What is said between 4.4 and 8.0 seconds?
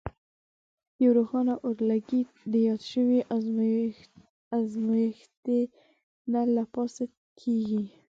ازمیښتي نل له پاسه کیږدئ.